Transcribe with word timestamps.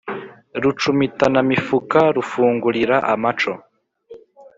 rucumitanamifuka 0.63 1.99
rufungulira 2.15 2.95
amaco, 3.13 3.51